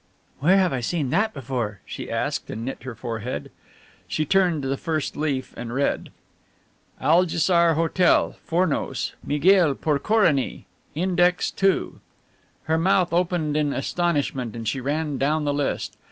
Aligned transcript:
"Where 0.39 0.57
have 0.57 0.73
I 0.73 0.79
seen 0.79 1.11
that 1.11 1.31
before?" 1.31 1.79
she 1.85 2.09
asked, 2.09 2.49
and 2.49 2.65
knit 2.65 2.81
her 2.81 2.95
forehead. 2.95 3.51
She 4.07 4.25
turned 4.25 4.63
the 4.63 4.75
first 4.75 5.15
leaf 5.15 5.53
and 5.55 5.71
read: 5.75 6.09
"Alsigar 6.99 7.75
Hotel, 7.75 8.35
Fournos, 8.43 9.11
Proprietor, 9.11 9.17
Miguel 9.23 9.75
Porcorini. 9.75 10.65
Index 10.95 11.51
2." 11.51 11.99
Her 12.63 12.77
mouth 12.79 13.13
opened 13.13 13.55
in 13.55 13.73
astonishment 13.73 14.55
and 14.55 14.67
she 14.67 14.81
ran 14.81 15.19
down 15.19 15.43
the 15.45 15.53
list. 15.53 15.95